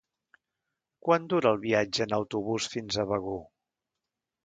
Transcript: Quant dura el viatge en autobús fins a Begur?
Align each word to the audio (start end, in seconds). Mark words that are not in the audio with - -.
Quant 1.09 1.27
dura 1.35 1.53
el 1.57 1.61
viatge 1.67 2.09
en 2.09 2.17
autobús 2.19 2.73
fins 2.75 3.01
a 3.05 3.09
Begur? 3.15 3.41